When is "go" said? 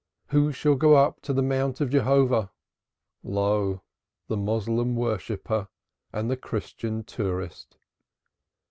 0.73-0.95